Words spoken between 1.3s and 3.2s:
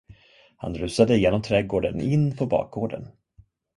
trädgården in på bakgården.